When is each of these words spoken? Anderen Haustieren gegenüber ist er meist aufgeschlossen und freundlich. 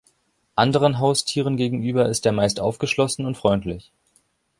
Anderen 0.55 0.97
Haustieren 0.97 1.57
gegenüber 1.57 2.09
ist 2.09 2.25
er 2.25 2.31
meist 2.31 2.59
aufgeschlossen 2.59 3.27
und 3.27 3.37
freundlich. 3.37 3.91